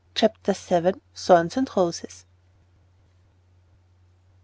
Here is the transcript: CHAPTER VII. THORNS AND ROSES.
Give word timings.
CHAPTER 0.15 0.53
VII. 0.53 0.99
THORNS 1.15 1.57
AND 1.57 1.69
ROSES. 1.77 2.25